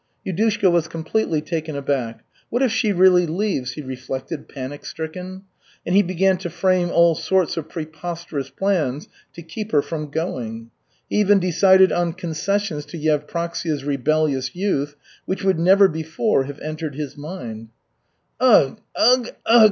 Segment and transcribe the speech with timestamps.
[0.25, 2.23] Yudushka was completely taken aback.
[2.49, 5.43] "What if she really leaves?" he reflected panic stricken.
[5.85, 10.71] And he began to frame all sorts of preposterous plans to keep her from going.
[11.07, 14.95] He even decided on concessions to Yevpraksia's rebellious youth
[15.27, 17.69] which would never before have entered his mind.
[18.39, 19.59] "Ugh, ugh, ugh!"